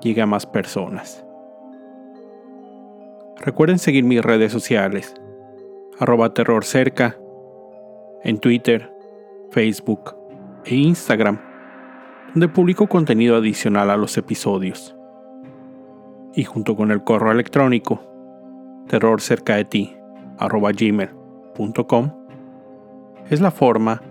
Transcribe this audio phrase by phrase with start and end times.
[0.00, 1.24] llegue a más personas.
[3.36, 5.14] Recuerden seguir mis redes sociales,
[5.98, 7.16] arroba terrorcerca,
[8.22, 8.92] en Twitter,
[9.50, 10.14] Facebook
[10.66, 11.40] e Instagram,
[12.34, 14.94] donde publico contenido adicional a los episodios.
[16.34, 18.02] Y junto con el correo electrónico,
[18.88, 19.96] terrorcerca de ti,
[20.38, 20.70] arroba
[23.30, 24.02] es la forma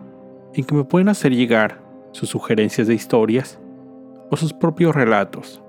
[0.54, 1.82] en que me pueden hacer llegar
[2.12, 3.60] sus sugerencias de historias
[4.32, 5.62] o sus propios relatos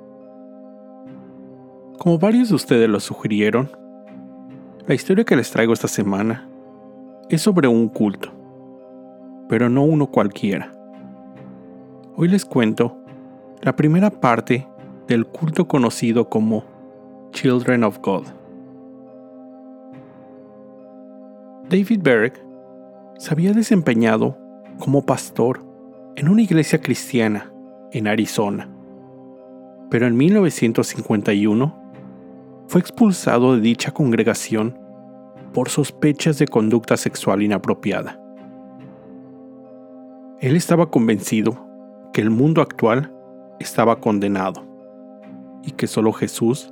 [2.00, 3.70] como varios de ustedes lo sugirieron,
[4.86, 6.48] la historia que les traigo esta semana
[7.28, 8.32] es sobre un culto,
[9.50, 10.72] pero no uno cualquiera.
[12.16, 12.96] Hoy les cuento
[13.60, 14.66] la primera parte
[15.08, 16.64] del culto conocido como
[17.32, 18.24] Children of God.
[21.68, 22.32] David Berg
[23.18, 24.38] se había desempeñado
[24.78, 25.62] como pastor
[26.16, 27.52] en una iglesia cristiana
[27.92, 28.70] en Arizona,
[29.90, 31.79] pero en 1951
[32.70, 34.78] fue expulsado de dicha congregación
[35.52, 38.20] por sospechas de conducta sexual inapropiada.
[40.38, 41.66] Él estaba convencido
[42.12, 43.12] que el mundo actual
[43.58, 44.64] estaba condenado
[45.64, 46.70] y que solo Jesús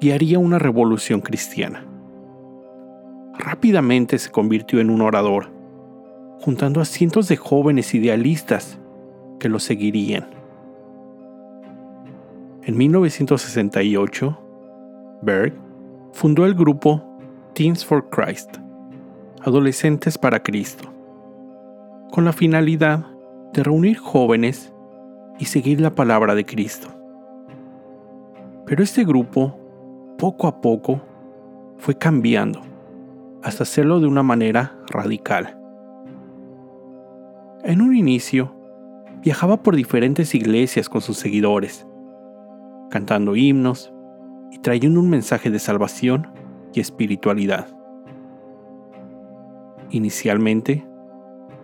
[0.00, 1.86] guiaría una revolución cristiana.
[3.38, 5.52] Rápidamente se convirtió en un orador,
[6.40, 8.80] juntando a cientos de jóvenes idealistas
[9.38, 10.30] que lo seguirían.
[12.64, 14.47] En 1968,
[15.22, 15.52] Berg
[16.12, 17.02] fundó el grupo
[17.54, 18.56] Teens for Christ,
[19.42, 20.92] Adolescentes para Cristo,
[22.12, 23.06] con la finalidad
[23.52, 24.72] de reunir jóvenes
[25.38, 26.88] y seguir la palabra de Cristo.
[28.66, 29.58] Pero este grupo,
[30.18, 31.00] poco a poco,
[31.78, 32.60] fue cambiando
[33.42, 35.58] hasta hacerlo de una manera radical.
[37.64, 38.54] En un inicio,
[39.22, 41.86] viajaba por diferentes iglesias con sus seguidores,
[42.90, 43.92] cantando himnos,
[44.50, 46.28] y trayendo un mensaje de salvación
[46.72, 47.68] y espiritualidad.
[49.90, 50.86] Inicialmente,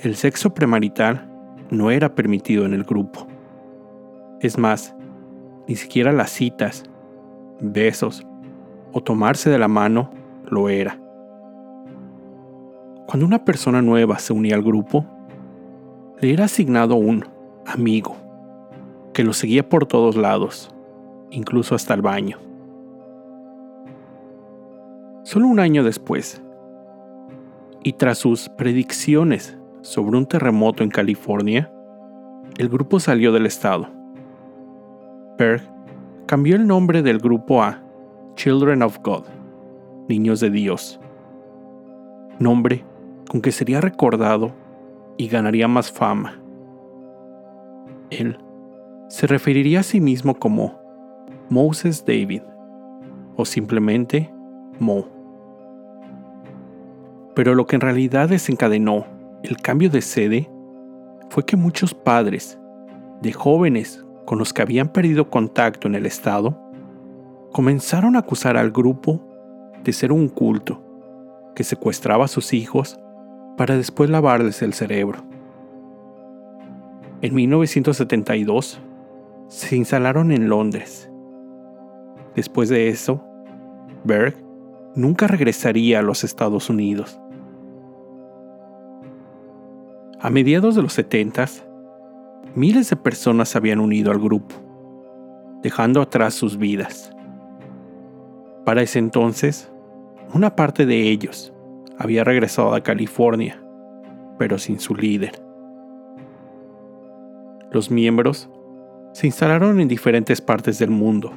[0.00, 1.31] el sexo premarital
[1.71, 3.27] no era permitido en el grupo.
[4.41, 4.94] Es más,
[5.69, 6.84] ni siquiera las citas,
[7.61, 8.27] besos
[8.93, 10.11] o tomarse de la mano
[10.47, 10.99] lo era.
[13.06, 15.06] Cuando una persona nueva se unía al grupo,
[16.21, 17.25] le era asignado un
[17.67, 18.17] amigo
[19.12, 20.75] que lo seguía por todos lados,
[21.31, 22.39] incluso hasta el baño.
[25.25, 26.43] Solo un año después,
[27.83, 31.73] y tras sus predicciones sobre un terremoto en California,
[32.59, 33.89] el grupo salió del estado.
[35.39, 35.62] Berg
[36.27, 37.83] cambió el nombre del grupo a
[38.35, 39.25] Children of God,
[40.09, 41.01] Niños de Dios,
[42.39, 42.85] nombre
[43.31, 44.53] con que sería recordado
[45.17, 46.39] y ganaría más fama.
[48.11, 48.39] Él
[49.09, 50.79] se referiría a sí mismo como
[51.49, 52.43] Moses David
[53.37, 54.31] o simplemente
[54.79, 55.13] Mo.
[57.34, 59.06] Pero lo que en realidad desencadenó
[59.43, 60.50] el cambio de sede
[61.31, 62.59] fue que muchos padres
[63.21, 66.59] de jóvenes con los que habían perdido contacto en el Estado
[67.53, 69.21] comenzaron a acusar al grupo
[69.83, 70.83] de ser un culto
[71.55, 72.99] que secuestraba a sus hijos
[73.56, 75.25] para después lavarles el cerebro.
[77.21, 78.81] En 1972
[79.49, 81.11] se instalaron en Londres.
[82.34, 83.25] Después de eso,
[84.05, 84.35] Berg
[84.94, 87.20] nunca regresaría a los Estados Unidos.
[90.25, 91.44] A mediados de los 70,
[92.55, 94.55] miles de personas se habían unido al grupo,
[95.61, 97.15] dejando atrás sus vidas.
[98.65, 99.71] Para ese entonces,
[100.32, 101.53] una parte de ellos
[101.99, 103.62] había regresado a California,
[104.38, 105.43] pero sin su líder.
[107.70, 108.49] Los miembros
[109.12, 111.32] se instalaron en diferentes partes del mundo,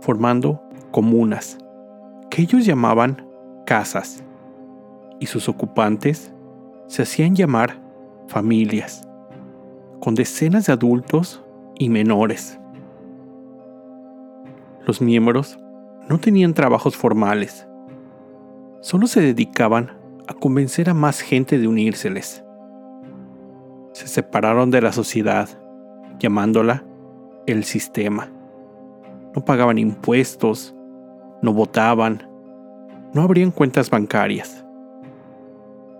[0.00, 1.58] formando comunas
[2.28, 3.24] que ellos llamaban
[3.64, 4.24] casas,
[5.20, 6.34] y sus ocupantes
[6.88, 7.83] se hacían llamar
[8.28, 9.08] familias,
[10.00, 11.44] con decenas de adultos
[11.78, 12.58] y menores.
[14.86, 15.58] Los miembros
[16.08, 17.66] no tenían trabajos formales,
[18.80, 19.92] solo se dedicaban
[20.26, 22.44] a convencer a más gente de unírseles.
[23.92, 25.48] Se separaron de la sociedad,
[26.18, 26.84] llamándola
[27.46, 28.30] el sistema,
[29.34, 30.74] no pagaban impuestos,
[31.42, 32.28] no votaban,
[33.12, 34.64] no abrían cuentas bancarias.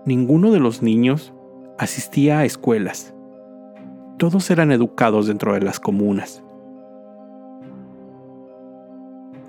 [0.05, 1.33] Ninguno de los niños
[1.77, 3.13] asistía a escuelas.
[4.17, 6.41] Todos eran educados dentro de las comunas.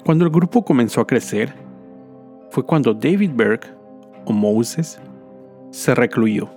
[0.04, 1.52] Cuando el grupo comenzó a crecer,
[2.50, 3.60] fue cuando David Berg,
[4.24, 5.00] o Moses,
[5.70, 6.48] se recluyó.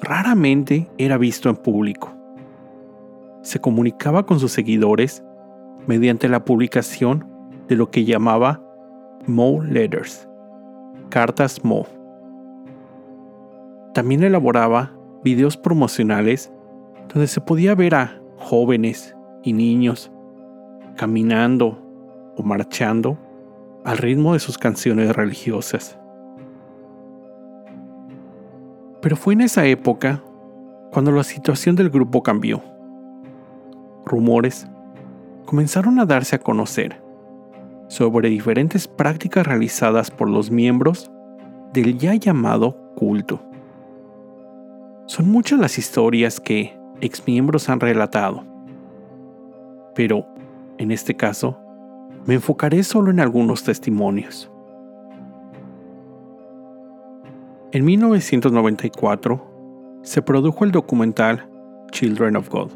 [0.00, 2.12] Raramente era visto en público.
[3.42, 5.22] Se comunicaba con sus seguidores
[5.86, 7.26] mediante la publicación
[7.68, 8.62] de lo que llamaba
[9.26, 10.28] Mo Letters,
[11.08, 11.86] cartas Mo.
[13.94, 14.92] También elaboraba
[15.24, 16.52] videos promocionales
[17.12, 20.10] donde se podía ver a jóvenes y niños
[20.96, 21.82] caminando
[22.36, 23.18] o marchando
[23.84, 25.98] al ritmo de sus canciones religiosas.
[29.00, 30.22] Pero fue en esa época
[30.92, 32.62] cuando la situación del grupo cambió.
[34.04, 34.66] Rumores
[35.46, 37.02] comenzaron a darse a conocer
[37.88, 41.10] sobre diferentes prácticas realizadas por los miembros
[41.72, 43.49] del ya llamado culto.
[45.10, 48.44] Son muchas las historias que exmiembros han relatado,
[49.96, 50.24] pero
[50.78, 51.58] en este caso
[52.26, 54.48] me enfocaré solo en algunos testimonios.
[57.72, 61.50] En 1994 se produjo el documental
[61.90, 62.70] Children of God,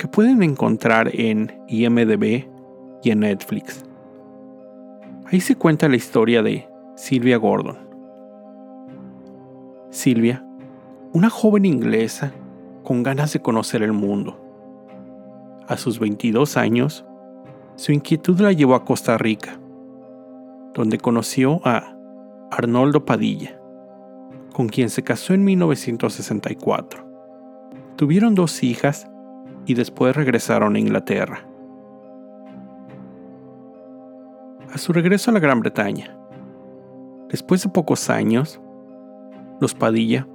[0.00, 2.48] que pueden encontrar en IMDB
[3.04, 3.84] y en Netflix.
[5.26, 7.78] Ahí se cuenta la historia de Sylvia Gordon.
[9.90, 10.44] Sylvia,
[11.12, 12.32] una joven inglesa
[12.82, 14.40] con ganas de conocer el mundo.
[15.66, 17.04] A sus 22 años,
[17.76, 19.60] su inquietud la llevó a Costa Rica,
[20.74, 21.96] donde conoció a
[22.50, 23.60] Arnoldo Padilla,
[24.52, 27.04] con quien se casó en 1964.
[27.96, 29.08] Tuvieron dos hijas
[29.66, 31.50] y después regresaron a Inglaterra.
[34.72, 36.16] a su regreso a la Gran Bretaña.
[37.28, 38.60] Después de pocos años,
[39.60, 40.26] los Padilla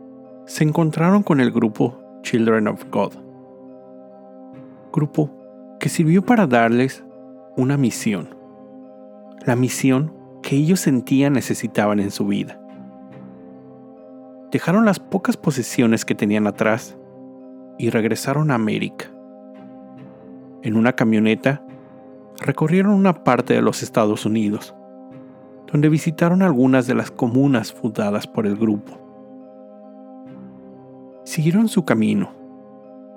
[0.46, 3.14] se encontraron con el grupo Children of God,
[4.94, 5.32] grupo
[5.80, 7.04] que sirvió para darles
[7.58, 8.36] una misión,
[9.46, 10.14] la misión
[10.44, 12.60] que ellos sentían necesitaban en su vida.
[14.52, 16.96] Dejaron las pocas posesiones que tenían atrás
[17.78, 19.06] y regresaron a América.
[20.62, 21.66] En una camioneta
[22.40, 24.76] recorrieron una parte de los Estados Unidos,
[25.72, 29.05] donde visitaron algunas de las comunas fundadas por el grupo.
[31.36, 32.32] Siguieron su camino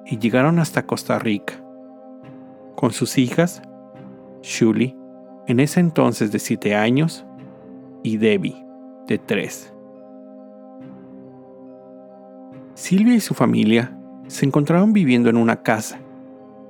[0.05, 1.63] y llegaron hasta Costa Rica,
[2.75, 3.63] con sus hijas,
[4.43, 4.97] Shuli,
[5.47, 7.25] en ese entonces de 7 años,
[8.03, 8.57] y Debbie,
[9.07, 9.73] de 3.
[12.75, 16.01] Silvia y su familia se encontraron viviendo en una casa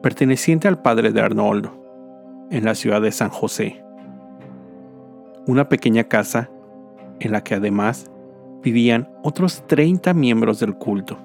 [0.03, 1.73] perteneciente al padre de Arnoldo,
[2.51, 3.83] en la ciudad de San José.
[5.47, 6.51] Una pequeña casa
[7.21, 8.11] en la que además
[8.63, 11.17] vivían otros 30 miembros del culto.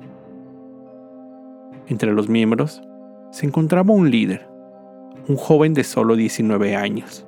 [1.88, 2.82] Entre los miembros
[3.32, 4.48] se encontraba un líder,
[5.28, 7.26] un joven de solo 19 años.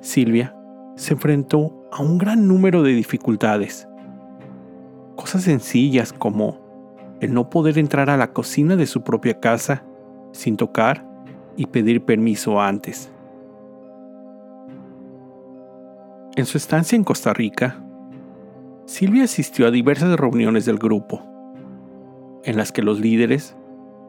[0.00, 0.56] Silvia
[0.96, 3.86] se enfrentó a un gran número de dificultades.
[5.16, 6.58] Cosas sencillas como
[7.20, 9.84] el no poder entrar a la cocina de su propia casa
[10.32, 11.06] sin tocar
[11.56, 13.12] y pedir permiso antes.
[16.36, 17.84] En su estancia en Costa Rica,
[18.86, 21.29] Silvia asistió a diversas reuniones del grupo,
[22.44, 23.56] en las que los líderes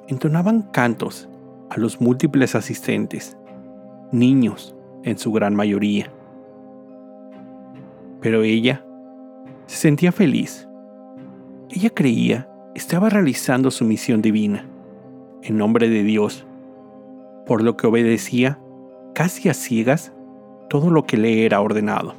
[0.07, 1.29] entonaban cantos
[1.69, 3.37] a los múltiples asistentes,
[4.11, 6.11] niños en su gran mayoría.
[8.19, 8.85] Pero ella
[9.65, 10.67] se sentía feliz.
[11.69, 14.65] Ella creía estaba realizando su misión divina,
[15.41, 16.45] en nombre de Dios,
[17.45, 18.59] por lo que obedecía,
[19.13, 20.13] casi a ciegas,
[20.69, 22.15] todo lo que le era ordenado.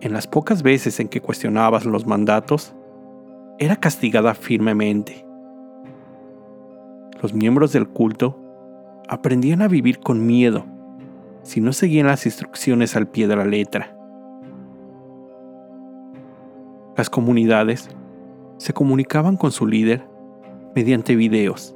[0.00, 2.74] En las pocas veces en que cuestionabas los mandatos,
[3.58, 5.26] era castigada firmemente.
[7.22, 8.38] Los miembros del culto
[9.08, 10.64] aprendían a vivir con miedo
[11.42, 13.96] si no seguían las instrucciones al pie de la letra.
[16.96, 17.88] Las comunidades
[18.58, 20.06] se comunicaban con su líder
[20.74, 21.74] mediante videos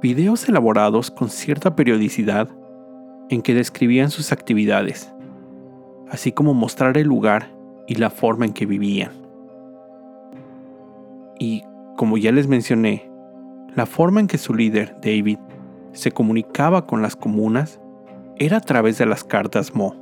[0.00, 2.48] videos elaborados con cierta periodicidad
[3.30, 5.12] en que describían sus actividades,
[6.08, 7.52] así como mostrar el lugar
[7.88, 9.17] y la forma en que vivían.
[11.38, 11.64] Y,
[11.96, 13.10] como ya les mencioné,
[13.74, 15.38] la forma en que su líder, David,
[15.92, 17.80] se comunicaba con las comunas
[18.36, 19.94] era a través de las cartas Mo.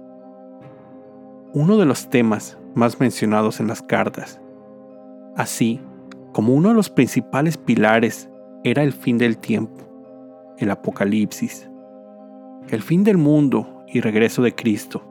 [1.52, 4.40] Uno de los temas más mencionados en las cartas,
[5.36, 5.80] así
[6.32, 8.28] como uno de los principales pilares
[8.62, 9.86] era el fin del tiempo
[10.58, 11.68] el Apocalipsis,
[12.68, 15.02] el fin del mundo y regreso de Cristo,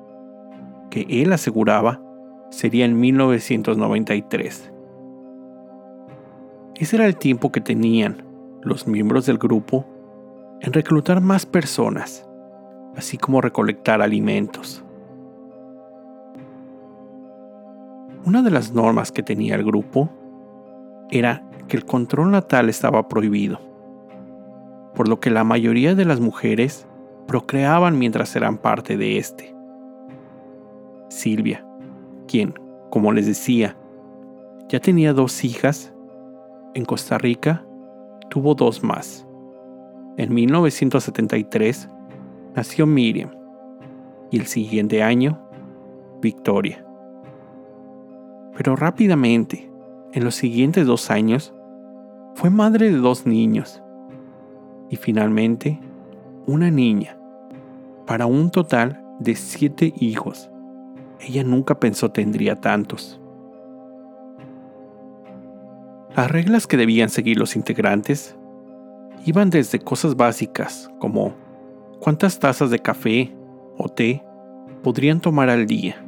[0.89, 2.01] que él aseguraba
[2.49, 4.71] sería en 1993.
[6.77, 8.23] Ese era el tiempo que tenían
[8.61, 9.85] los miembros del grupo
[10.59, 12.27] en reclutar más personas,
[12.97, 14.83] así como recolectar alimentos.
[18.25, 20.09] Una de las normas que tenía el grupo
[21.11, 23.61] era que el control natal estaba prohibido,
[24.95, 26.87] por lo que la mayoría de las mujeres
[27.25, 29.55] procreaban mientras eran parte de este.
[31.07, 31.65] Silvia,
[32.27, 32.53] quien,
[32.89, 33.77] como les decía,
[34.67, 35.94] ya tenía dos hijas,
[36.75, 37.65] en Costa Rica
[38.29, 39.25] tuvo dos más.
[40.17, 41.89] En 1973
[42.53, 43.31] nació Miriam
[44.29, 45.39] y el siguiente año,
[46.21, 46.85] Victoria.
[48.55, 49.71] Pero rápidamente,
[50.13, 51.53] en los siguientes dos años,
[52.35, 53.81] fue madre de dos niños
[54.89, 55.79] y finalmente
[56.45, 57.17] una niña,
[58.05, 60.49] para un total de siete hijos.
[61.21, 63.21] Ella nunca pensó tendría tantos.
[66.15, 68.37] Las reglas que debían seguir los integrantes
[69.25, 71.33] iban desde cosas básicas como
[71.99, 73.35] cuántas tazas de café
[73.77, 74.23] o té
[74.81, 76.01] podrían tomar al día,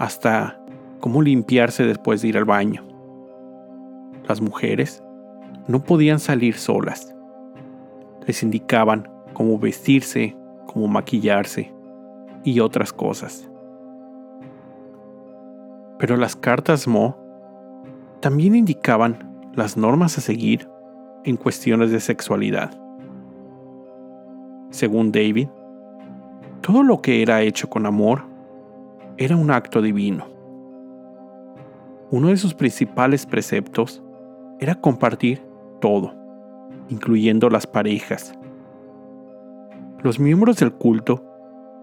[0.00, 0.60] hasta
[0.98, 2.84] cómo limpiarse después de ir al baño.
[4.26, 5.04] Las mujeres
[5.68, 7.14] no podían salir solas.
[8.26, 11.72] Les indicaban cómo vestirse, cómo maquillarse
[12.42, 13.48] y otras cosas.
[15.96, 17.23] Pero las cartas Mo
[18.20, 20.68] también indicaban las normas a seguir
[21.24, 22.78] en cuestiones de sexualidad.
[24.70, 25.48] Según David,
[26.60, 28.24] todo lo que era hecho con amor
[29.16, 30.26] era un acto divino.
[32.10, 34.02] Uno de sus principales preceptos
[34.60, 35.42] era compartir
[35.80, 36.14] todo,
[36.88, 38.34] incluyendo las parejas.
[40.02, 41.24] Los miembros del culto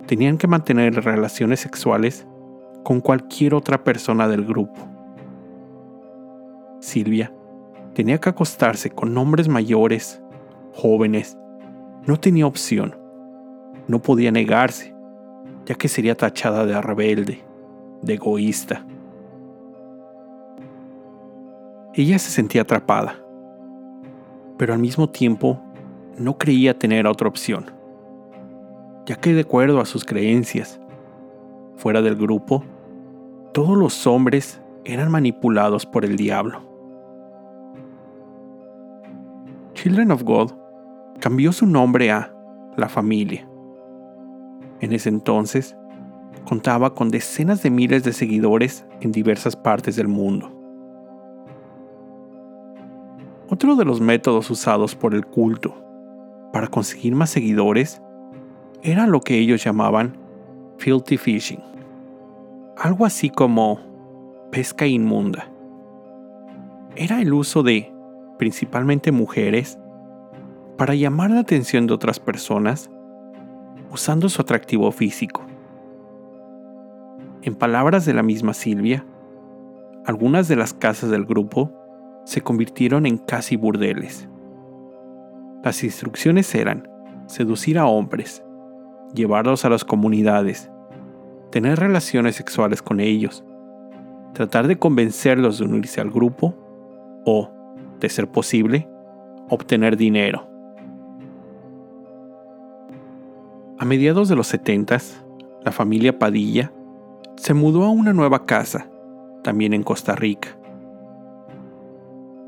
[0.05, 2.27] tenían que mantener relaciones sexuales
[2.83, 4.87] con cualquier otra persona del grupo.
[6.81, 7.31] Silvia
[7.93, 10.21] tenía que acostarse con hombres mayores,
[10.73, 11.37] jóvenes.
[12.07, 12.97] No tenía opción.
[13.87, 14.95] No podía negarse,
[15.65, 17.43] ya que sería tachada de rebelde,
[18.01, 18.85] de egoísta.
[21.93, 23.23] Ella se sentía atrapada,
[24.57, 25.61] pero al mismo tiempo
[26.17, 27.71] no creía tener otra opción,
[29.05, 30.79] ya que de acuerdo a sus creencias,
[31.75, 32.63] fuera del grupo,
[33.53, 36.70] todos los hombres eran manipulados por el diablo.
[39.81, 40.51] Children of God
[41.19, 42.31] cambió su nombre a
[42.77, 43.49] La Familia.
[44.79, 45.75] En ese entonces,
[46.45, 50.55] contaba con decenas de miles de seguidores en diversas partes del mundo.
[53.49, 55.73] Otro de los métodos usados por el culto
[56.53, 58.03] para conseguir más seguidores
[58.83, 60.15] era lo que ellos llamaban
[60.77, 61.63] filthy fishing,
[62.77, 63.79] algo así como
[64.51, 65.49] pesca inmunda.
[66.95, 67.90] Era el uso de,
[68.41, 69.77] principalmente mujeres,
[70.75, 72.89] para llamar la atención de otras personas
[73.91, 75.43] usando su atractivo físico.
[77.43, 79.05] En palabras de la misma Silvia,
[80.07, 81.71] algunas de las casas del grupo
[82.25, 84.27] se convirtieron en casi burdeles.
[85.63, 86.89] Las instrucciones eran
[87.27, 88.43] seducir a hombres,
[89.13, 90.71] llevarlos a las comunidades,
[91.51, 93.45] tener relaciones sexuales con ellos,
[94.33, 96.55] tratar de convencerlos de unirse al grupo
[97.23, 97.60] o,
[98.01, 98.89] de ser posible,
[99.49, 100.47] obtener dinero.
[103.79, 104.97] A mediados de los 70,
[105.63, 106.71] la familia Padilla
[107.35, 108.89] se mudó a una nueva casa,
[109.43, 110.49] también en Costa Rica.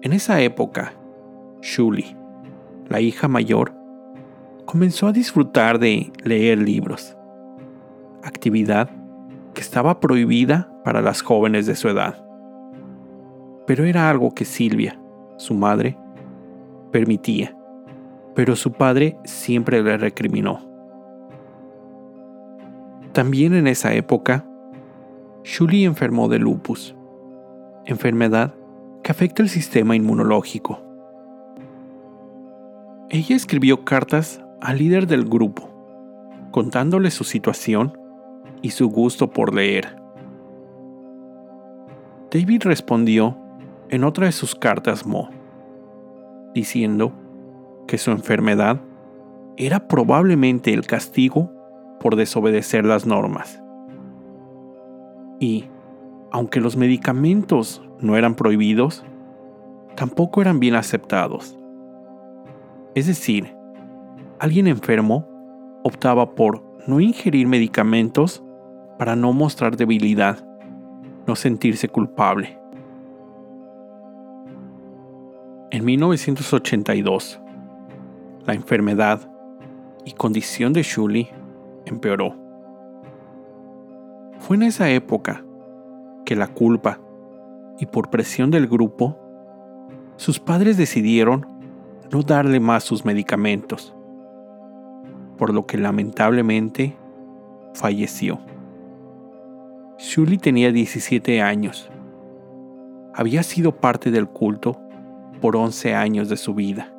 [0.01, 0.93] En esa época,
[1.61, 2.15] Shuli,
[2.89, 3.73] la hija mayor,
[4.65, 7.17] comenzó a disfrutar de leer libros,
[8.21, 8.89] actividad
[9.53, 12.25] que estaba prohibida para las jóvenes de su edad.
[13.65, 14.99] Pero era algo que Silvia,
[15.37, 15.97] su madre,
[16.91, 17.57] permitía,
[18.35, 20.59] pero su padre siempre le recriminó.
[23.11, 24.45] También en esa época,
[25.43, 26.95] Shuli enfermó de lupus,
[27.85, 28.53] enfermedad
[29.03, 30.81] que afecta el sistema inmunológico.
[33.09, 35.69] Ella escribió cartas al líder del grupo,
[36.51, 37.97] contándole su situación
[38.61, 39.97] y su gusto por leer.
[42.31, 43.37] David respondió
[43.89, 45.29] en otra de sus cartas Mo,
[46.53, 47.13] diciendo
[47.87, 48.81] que su enfermedad
[49.57, 51.51] era probablemente el castigo
[51.99, 53.61] por desobedecer las normas.
[55.39, 55.65] Y,
[56.31, 59.03] aunque los medicamentos no eran prohibidos,
[59.95, 61.57] tampoco eran bien aceptados.
[62.95, 63.55] Es decir,
[64.39, 65.27] alguien enfermo
[65.83, 68.43] optaba por no ingerir medicamentos
[68.97, 70.45] para no mostrar debilidad,
[71.27, 72.59] no sentirse culpable.
[75.73, 77.41] En 1982,
[78.45, 79.27] la enfermedad
[80.05, 81.29] y condición de Shuli
[81.87, 82.35] empeoró.
[84.37, 85.43] Fue en esa época
[86.25, 86.99] que la culpa
[87.79, 89.17] y por presión del grupo,
[90.15, 91.47] sus padres decidieron
[92.11, 93.95] no darle más sus medicamentos,
[95.39, 96.95] por lo que lamentablemente
[97.73, 98.39] falleció.
[99.97, 101.89] Shuli tenía 17 años.
[103.15, 104.82] Había sido parte del culto
[105.43, 106.89] por 11 años de su vida.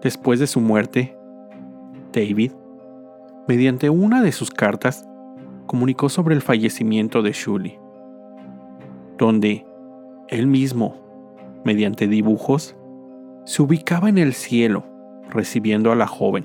[0.00, 1.18] Después de su muerte,
[2.12, 2.52] David,
[3.48, 5.08] mediante una de sus cartas,
[5.66, 7.80] comunicó sobre el fallecimiento de Shuli,
[9.16, 9.66] donde
[10.28, 10.94] él mismo,
[11.64, 12.76] mediante dibujos,
[13.44, 14.84] se ubicaba en el cielo
[15.30, 16.44] recibiendo a la joven,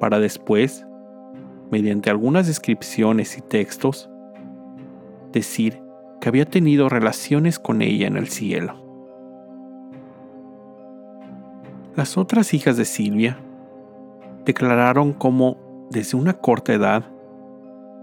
[0.00, 0.86] para después,
[1.70, 4.08] mediante algunas descripciones y textos,
[5.30, 5.83] decir
[6.24, 8.82] que había tenido relaciones con ella en el cielo.
[11.96, 13.36] Las otras hijas de Silvia
[14.46, 15.58] declararon cómo,
[15.90, 17.04] desde una corta edad,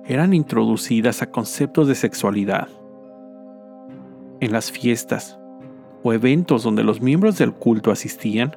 [0.06, 2.68] eran introducidas a conceptos de sexualidad.
[4.40, 5.40] En las fiestas
[6.04, 8.56] o eventos donde los miembros del culto asistían,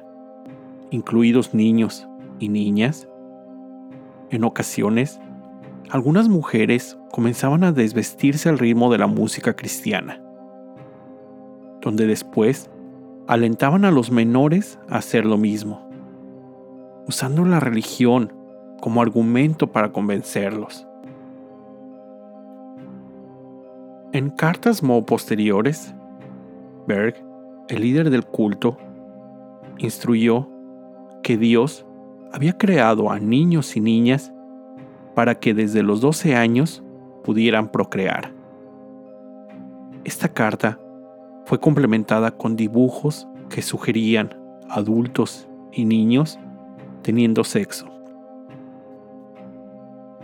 [0.91, 2.07] incluidos niños
[2.37, 3.07] y niñas,
[4.29, 5.19] en ocasiones,
[5.89, 10.21] algunas mujeres comenzaban a desvestirse al ritmo de la música cristiana,
[11.79, 12.69] donde después
[13.25, 15.89] alentaban a los menores a hacer lo mismo,
[17.07, 18.33] usando la religión
[18.81, 20.85] como argumento para convencerlos.
[24.11, 25.95] En cartas Mo posteriores,
[26.85, 27.15] Berg,
[27.69, 28.75] el líder del culto,
[29.77, 30.49] instruyó
[31.23, 31.85] que Dios
[32.33, 34.33] había creado a niños y niñas
[35.13, 36.81] para que desde los 12 años
[37.25, 38.31] pudieran procrear.
[40.03, 40.79] Esta carta
[41.45, 44.37] fue complementada con dibujos que sugerían
[44.69, 46.39] adultos y niños
[47.01, 47.87] teniendo sexo.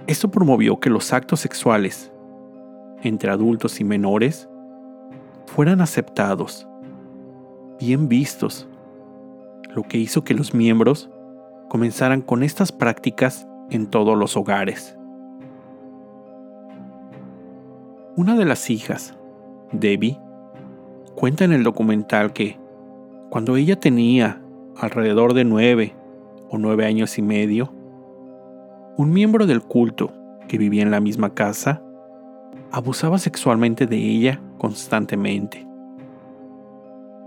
[0.05, 2.11] Esto promovió que los actos sexuales
[3.01, 4.47] entre adultos y menores
[5.47, 6.67] fueran aceptados,
[7.79, 8.67] bien vistos,
[9.75, 11.09] lo que hizo que los miembros
[11.67, 14.97] comenzaran con estas prácticas en todos los hogares.
[18.21, 19.15] Una de las hijas,
[19.71, 20.19] Debbie,
[21.15, 22.60] Cuenta en el documental que,
[23.31, 24.43] cuando ella tenía
[24.77, 25.95] alrededor de nueve
[26.51, 27.73] o nueve años y medio,
[28.95, 30.13] un miembro del culto
[30.47, 31.81] que vivía en la misma casa
[32.71, 35.67] abusaba sexualmente de ella constantemente.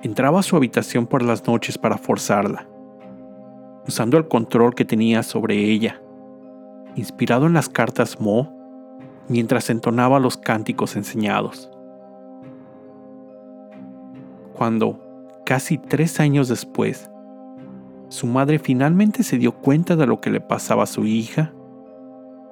[0.04, 2.68] Entraba a su habitación por las noches para forzarla,
[3.88, 6.00] usando el control que tenía sobre ella,
[6.94, 8.63] inspirado en las cartas Mo,
[9.28, 11.70] mientras entonaba los cánticos enseñados
[14.54, 15.00] cuando,
[15.44, 17.10] casi tres años después,
[18.08, 21.52] su madre finalmente se dio cuenta de lo que le pasaba a su hija,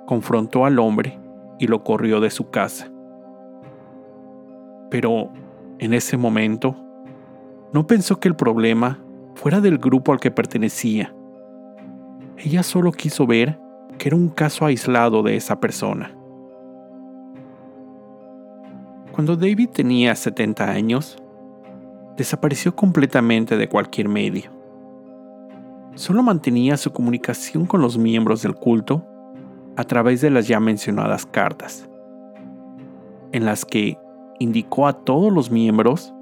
[0.06, 1.18] confrontó al hombre
[1.58, 2.90] y lo corrió de su casa.
[4.90, 5.30] Pero,
[5.78, 6.76] en ese momento,
[7.72, 8.98] no pensó que el problema
[9.34, 11.14] fuera del grupo al que pertenecía.
[12.36, 13.58] Ella solo quiso ver
[13.96, 16.14] que era un caso aislado de esa persona.
[19.12, 21.18] Cuando David tenía 70 años,
[22.16, 24.50] desapareció completamente de cualquier medio.
[25.96, 29.06] Solo mantenía su comunicación con los miembros del culto
[29.76, 31.86] a través de las ya mencionadas cartas,
[33.32, 33.98] en las que
[34.38, 36.14] indicó a todos los miembros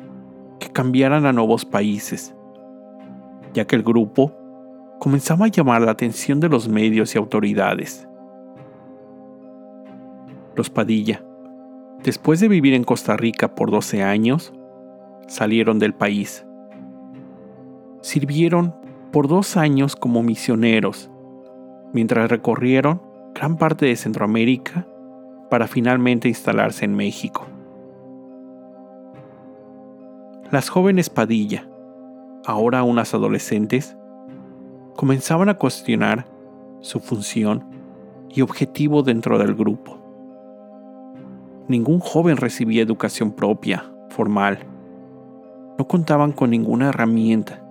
[0.59, 2.35] que cambiaran a nuevos países,
[3.55, 4.35] ya que el grupo
[4.99, 8.09] comenzaba a llamar la atención de los medios y autoridades.
[10.57, 11.25] Los Padilla,
[12.03, 14.53] después de vivir en Costa Rica por 12 años,
[15.27, 16.45] salieron del país.
[18.01, 18.75] Sirvieron
[19.13, 21.11] por dos años como misioneros,
[21.93, 23.03] mientras recorrieron
[23.35, 24.87] gran parte de Centroamérica
[25.51, 27.47] para finalmente instalarse en México.
[30.51, 31.69] Las jóvenes Padilla,
[32.45, 33.97] ahora unas adolescentes,
[34.97, 36.27] comenzaban a cuestionar
[36.81, 37.65] su función
[38.29, 40.00] y objetivo dentro del grupo.
[41.71, 44.59] Ningún joven recibía educación propia, formal,
[45.79, 47.65] no contaban con ninguna herramienta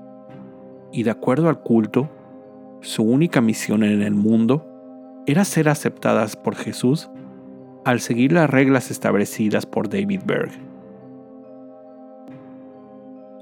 [0.93, 2.09] y de acuerdo al culto,
[2.79, 4.65] su única misión en el mundo
[5.25, 7.09] era ser aceptadas por Jesús
[7.83, 10.51] al seguir las reglas establecidas por David Berg.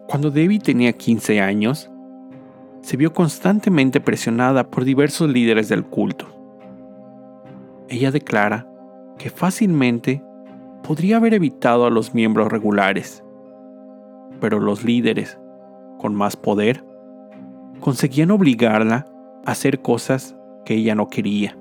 [0.08, 1.91] Cuando David tenía 15 años,
[2.82, 6.26] se vio constantemente presionada por diversos líderes del culto.
[7.89, 8.67] Ella declara
[9.20, 10.24] que fácilmente
[10.84, 13.24] podría haber evitado a los miembros regulares,
[14.40, 15.40] pero los líderes,
[15.98, 16.84] con más poder,
[17.80, 19.06] conseguían obligarla
[19.46, 20.36] a hacer cosas
[20.66, 21.58] que ella no quería,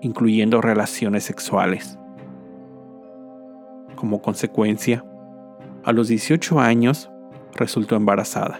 [0.00, 1.98] incluyendo relaciones sexuales.
[3.96, 5.04] Como consecuencia,
[5.84, 7.10] a los 18 años
[7.54, 8.58] resultó embarazada.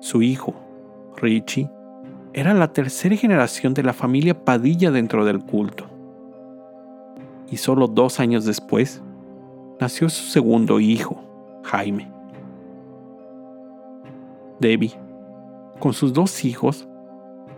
[0.00, 0.54] Su hijo,
[1.16, 1.70] Richie,
[2.32, 5.91] era la tercera generación de la familia Padilla dentro del culto.
[7.50, 9.02] Y solo dos años después,
[9.80, 11.22] nació su segundo hijo,
[11.64, 12.10] Jaime.
[14.60, 14.94] Debbie,
[15.80, 16.88] con sus dos hijos,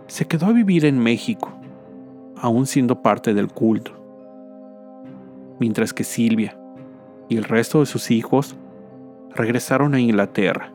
[0.07, 1.51] se quedó a vivir en México,
[2.35, 3.91] aún siendo parte del culto,
[5.59, 6.57] mientras que Silvia
[7.29, 8.55] y el resto de sus hijos
[9.33, 10.71] regresaron a Inglaterra.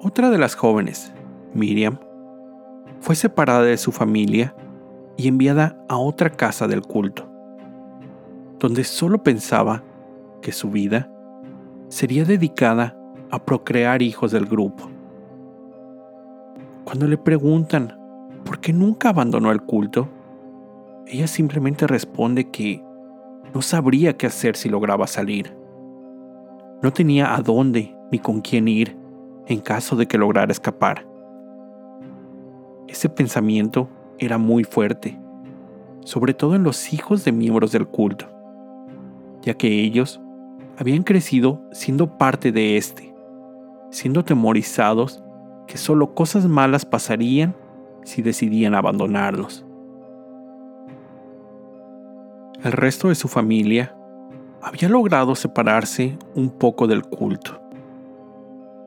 [0.00, 1.12] Otra de las jóvenes,
[1.54, 1.98] Miriam,
[3.00, 4.54] fue separada de su familia
[5.16, 7.28] y enviada a otra casa del culto,
[8.58, 9.82] donde solo pensaba
[10.42, 11.10] que su vida
[11.88, 12.96] sería dedicada
[13.30, 14.88] a procrear hijos del grupo.
[16.84, 17.98] Cuando le preguntan
[18.44, 20.08] por qué nunca abandonó el culto,
[21.06, 22.82] ella simplemente responde que
[23.54, 25.56] no sabría qué hacer si lograba salir.
[26.82, 28.96] No tenía a dónde ni con quién ir
[29.46, 31.06] en caso de que lograra escapar.
[32.88, 35.18] Ese pensamiento era muy fuerte,
[36.04, 38.26] sobre todo en los hijos de miembros del culto,
[39.42, 40.20] ya que ellos
[40.78, 43.14] habían crecido siendo parte de este,
[43.90, 45.22] siendo temorizados
[45.66, 47.54] que solo cosas malas pasarían
[48.04, 49.64] si decidían abandonarlos.
[52.62, 53.96] El resto de su familia
[54.62, 57.60] había logrado separarse un poco del culto.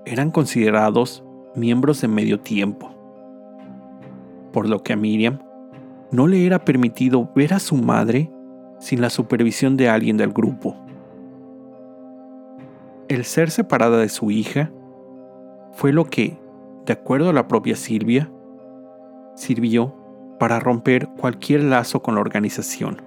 [0.05, 1.23] Eran considerados
[1.55, 2.98] miembros de medio tiempo,
[4.51, 5.39] por lo que a Miriam
[6.11, 8.31] no le era permitido ver a su madre
[8.79, 10.75] sin la supervisión de alguien del grupo
[13.09, 14.71] el ser separada de su hija
[15.71, 16.37] fue lo que,
[16.85, 18.31] de acuerdo a la propia Silvia,
[19.35, 19.95] sirvió
[20.39, 23.01] para romper cualquier lazo con la organización.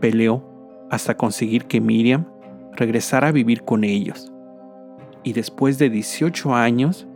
[0.00, 0.42] Peleó
[0.90, 2.26] hasta conseguir que Miriam
[2.72, 4.32] regresara a vivir con ellos
[5.22, 7.06] y después de 18 años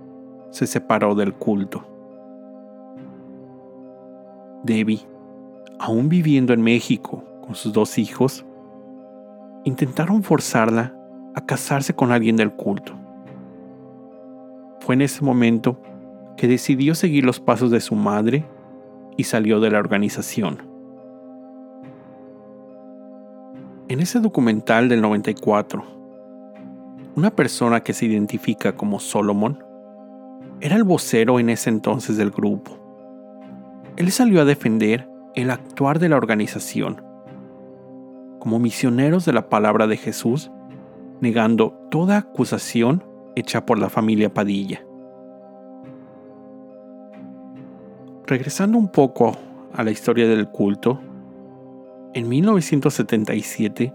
[0.50, 1.84] se separó del culto.
[4.68, 5.00] Debbie,
[5.78, 8.44] aún viviendo en México con sus dos hijos,
[9.64, 10.94] intentaron forzarla
[11.34, 12.92] a casarse con alguien del culto.
[14.80, 15.80] Fue en ese momento
[16.36, 18.44] que decidió seguir los pasos de su madre
[19.16, 20.58] y salió de la organización.
[23.88, 25.82] En ese documental del 94,
[27.16, 29.64] una persona que se identifica como Solomon
[30.60, 32.87] era el vocero en ese entonces del grupo.
[33.98, 37.02] Él salió a defender el actuar de la organización.
[38.38, 40.52] Como misioneros de la palabra de Jesús,
[41.20, 43.02] negando toda acusación
[43.34, 44.86] hecha por la familia Padilla.
[48.24, 49.36] Regresando un poco
[49.74, 51.00] a la historia del culto,
[52.14, 53.92] en 1977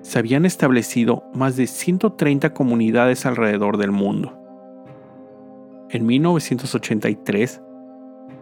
[0.00, 4.32] se habían establecido más de 130 comunidades alrededor del mundo.
[5.90, 7.60] En 1983,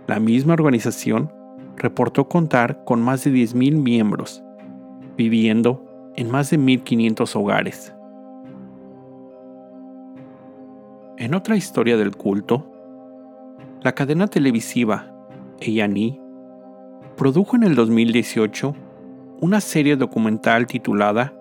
[0.07, 1.33] la misma organización
[1.77, 4.43] reportó contar con más de 10.000 miembros,
[5.17, 5.85] viviendo
[6.17, 7.93] en más de 1.500 hogares.
[11.19, 12.73] En otra historia del culto,
[13.83, 15.13] la cadena televisiva
[15.61, 16.21] A&E
[17.17, 18.75] produjo en el 2018
[19.41, 21.33] una serie documental titulada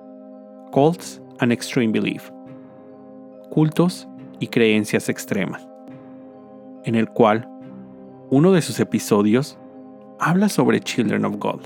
[0.71, 2.30] Cults and Extreme Belief,
[3.49, 4.08] cultos
[4.39, 5.67] y creencias extremas,
[6.84, 7.47] en el cual
[8.36, 9.58] uno de sus episodios
[10.19, 11.62] habla sobre Children of God.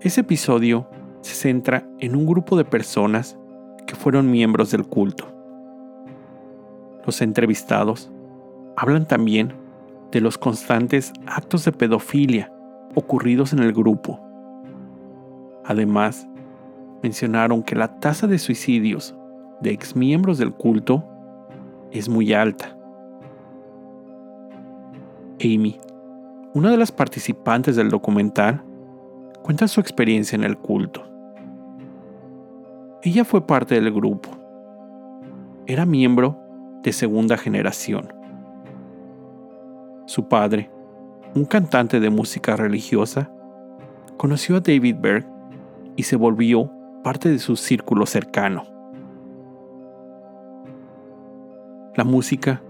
[0.00, 0.88] Ese episodio
[1.20, 3.38] se centra en un grupo de personas
[3.86, 5.40] que fueron miembros del culto
[7.06, 8.10] los entrevistados
[8.76, 9.52] hablan también
[10.12, 12.52] de los constantes actos de pedofilia
[12.94, 14.20] ocurridos en el grupo.
[15.64, 16.28] Además,
[17.02, 19.14] mencionaron que la tasa de suicidios
[19.60, 21.04] de exmiembros del culto
[21.90, 22.76] es muy alta.
[25.42, 25.78] Amy,
[26.54, 28.62] una de las participantes del documental,
[29.42, 31.02] cuenta su experiencia en el culto.
[33.02, 34.30] Ella fue parte del grupo.
[35.66, 36.38] Era miembro
[36.82, 38.12] de segunda generación.
[40.06, 40.70] Su padre,
[41.34, 43.32] un cantante de música religiosa,
[44.16, 45.26] conoció a David Berg
[45.96, 46.70] y se volvió
[47.02, 48.70] parte de su círculo cercano.
[52.00, 52.62] la música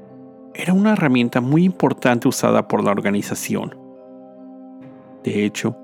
[0.61, 3.79] era una herramienta muy importante usada por la organización.
[5.25, 5.75] De hecho,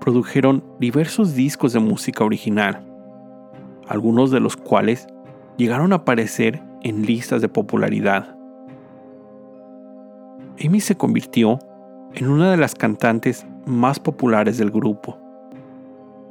[0.00, 2.84] produjeron diversos discos de música original,
[3.86, 5.06] algunos de los cuales
[5.56, 8.36] llegaron a aparecer en listas de popularidad.
[10.64, 11.60] Amy se convirtió
[12.14, 15.16] en una de las cantantes más populares del grupo.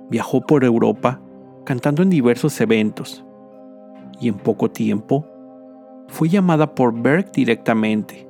[0.10, 1.22] Viajó por Europa
[1.64, 3.24] cantando en diversos eventos
[4.20, 5.26] y en poco tiempo
[6.08, 8.28] fue llamada por Berg directamente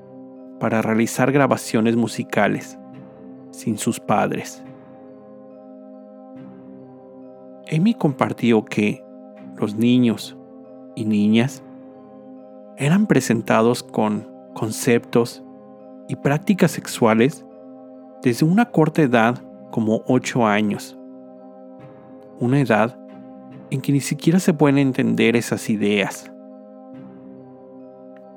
[0.59, 2.77] para realizar grabaciones musicales
[3.51, 4.63] sin sus padres.
[7.71, 9.03] Amy compartió que
[9.57, 10.37] los niños
[10.95, 11.63] y niñas
[12.77, 15.43] eran presentados con conceptos
[16.07, 17.45] y prácticas sexuales
[18.23, 20.97] desde una corta edad como 8 años.
[22.39, 22.97] Una edad
[23.69, 26.31] en que ni siquiera se pueden entender esas ideas.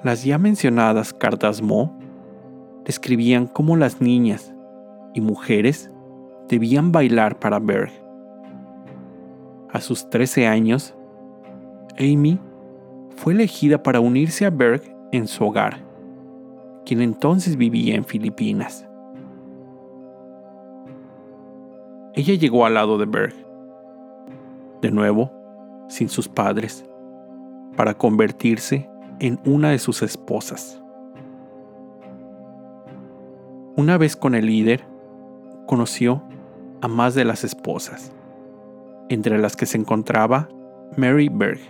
[0.02, 1.94] Las ya mencionadas cartas Mo
[2.84, 4.54] describían cómo las niñas
[5.12, 5.90] y mujeres
[6.48, 7.90] debían bailar para Berg.
[9.70, 10.94] A sus 13 años,
[11.98, 12.40] Amy
[13.16, 14.82] fue elegida para unirse a Berg
[15.12, 15.84] en su hogar,
[16.86, 18.88] quien entonces vivía en Filipinas.
[22.14, 23.34] Ella llegó al lado de Berg,
[24.80, 25.30] de nuevo,
[25.88, 26.86] sin sus padres,
[27.76, 28.88] para convertirse
[29.20, 30.83] en una de sus esposas.
[33.76, 34.83] Una vez con el líder,
[35.66, 36.22] conoció
[36.80, 38.12] a más de las esposas,
[39.11, 40.48] entre las que se encontraba
[40.96, 41.61] Mary Berg,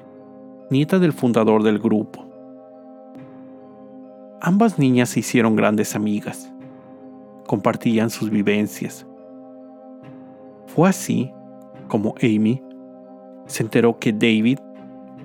[0.70, 2.24] nieta del fundador del grupo.
[4.40, 6.52] Ambas niñas se hicieron grandes amigas,
[7.46, 9.06] compartían sus vivencias.
[10.66, 11.32] Fue así
[11.88, 12.62] como Amy
[13.46, 14.60] se enteró que David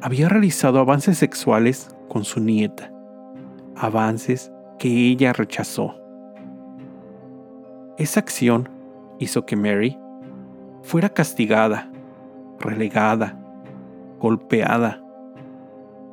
[0.01, 2.89] había realizado avances sexuales con su nieta,
[3.75, 4.49] avances
[4.79, 5.93] que ella rechazó.
[7.97, 8.69] Esa acción
[9.19, 9.99] hizo que Mary
[10.81, 11.91] fuera castigada,
[12.57, 13.37] relegada,
[14.17, 15.03] golpeada.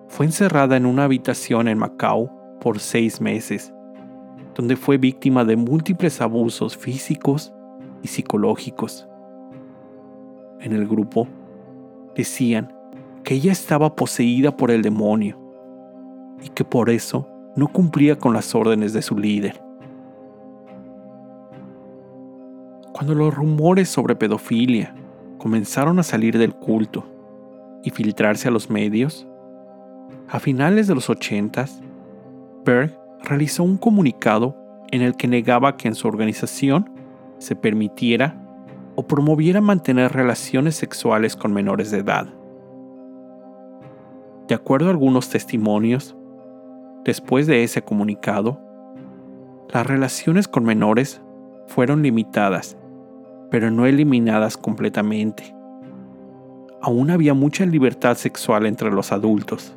[0.09, 3.73] Fue encerrada en una habitación en Macao por seis meses,
[4.57, 7.55] donde fue víctima de múltiples abusos físicos
[8.03, 9.07] y psicológicos.
[10.59, 11.29] En el grupo
[12.17, 12.75] decían
[13.23, 15.41] que ella estaba poseída por el demonio
[16.42, 19.62] y que por eso no cumplía con las órdenes de su líder.
[22.92, 24.94] Cuando los rumores sobre pedofilia
[25.38, 27.05] comenzaron a salir del culto
[27.83, 29.26] y filtrarse a los medios,
[30.28, 31.66] a finales de los 80,
[32.64, 34.57] Berg realizó un comunicado
[34.90, 36.90] en el que negaba que en su organización
[37.38, 38.38] se permitiera
[38.94, 42.28] o promoviera mantener relaciones sexuales con menores de edad.
[44.48, 46.14] De acuerdo a algunos testimonios,
[47.05, 48.61] después de ese comunicado,
[49.73, 51.21] las relaciones con menores
[51.67, 52.77] fueron limitadas,
[53.51, 55.55] pero no eliminadas completamente.
[56.81, 59.77] Aún había mucha libertad sexual entre los adultos.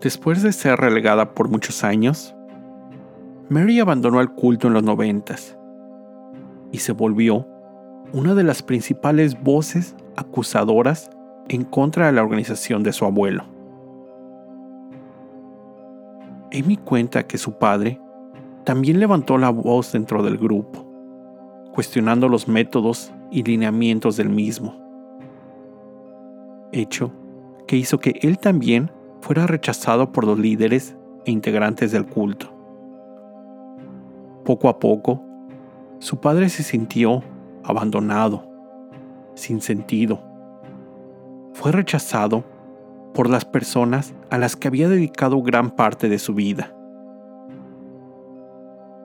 [0.00, 2.34] Después de ser relegada por muchos años,
[3.48, 5.56] Mary abandonó el culto en los noventas
[6.72, 7.46] y se volvió
[8.12, 11.10] una de las principales voces acusadoras
[11.48, 13.44] en contra de la organización de su abuelo.
[16.52, 17.98] Amy cuenta que su padre
[18.64, 20.86] también levantó la voz dentro del grupo,
[21.72, 24.76] cuestionando los métodos y lineamientos del mismo,
[26.72, 27.10] hecho
[27.66, 32.52] que hizo que él también fuera rechazado por los líderes e integrantes del culto.
[34.44, 35.22] Poco a poco,
[36.00, 37.22] su padre se sintió
[37.62, 38.44] abandonado,
[39.34, 40.20] sin sentido.
[41.54, 42.44] Fue rechazado
[43.14, 46.74] por las personas a las que había dedicado gran parte de su vida.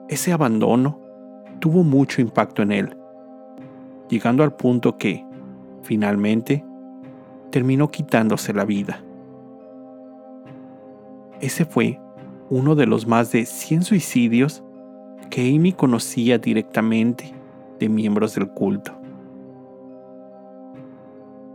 [0.08, 1.00] Ese abandono
[1.60, 2.96] tuvo mucho impacto en él,
[4.08, 5.24] llegando al punto que,
[5.82, 6.64] finalmente,
[7.50, 9.02] terminó quitándose la vida.
[11.40, 12.00] Ese fue
[12.50, 14.64] uno de los más de 100 suicidios
[15.30, 17.34] que Amy conocía directamente
[17.78, 18.92] de miembros del culto.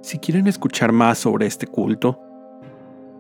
[0.02, 2.20] Si quieren escuchar más sobre este culto,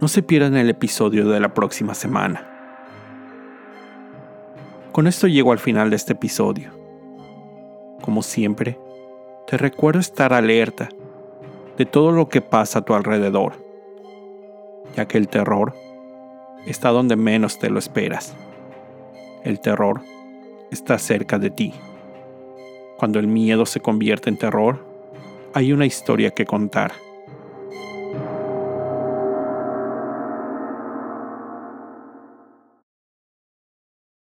[0.02, 2.50] no se pierdan el episodio de la próxima semana.
[4.92, 6.72] Con esto llego al final de este episodio.
[8.02, 8.78] Como siempre,
[9.48, 10.90] te recuerdo estar alerta
[11.78, 13.54] de todo lo que pasa a tu alrededor,
[14.96, 15.74] ya que el terror
[16.66, 18.36] está donde menos te lo esperas.
[19.44, 20.02] El terror
[20.72, 21.74] está cerca de ti.
[22.98, 24.86] Cuando el miedo se convierte en terror,
[25.54, 26.94] hay una historia que contar.